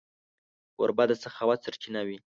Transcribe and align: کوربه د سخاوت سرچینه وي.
کوربه 0.75 1.03
د 1.09 1.11
سخاوت 1.23 1.59
سرچینه 1.65 2.01
وي. 2.07 2.17